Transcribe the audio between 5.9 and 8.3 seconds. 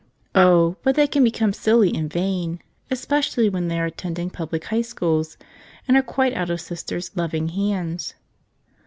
are quite out of Sister's loving hands.